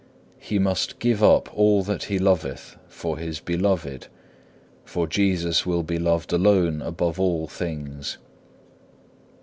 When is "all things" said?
7.19-8.17